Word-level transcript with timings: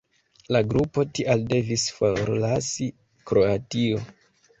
La 0.55 0.59
grupo 0.69 1.03
tial 1.19 1.43
devis 1.51 1.83
forlasi 1.97 2.87
Kroatio. 3.33 4.01